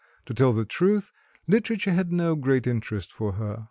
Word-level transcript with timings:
To 0.25 0.33
tell 0.33 0.51
the 0.51 0.65
truth, 0.65 1.11
literature 1.47 1.91
had 1.93 2.11
no 2.11 2.33
great 2.33 2.65
interest 2.65 3.13
for 3.13 3.33
her. 3.33 3.59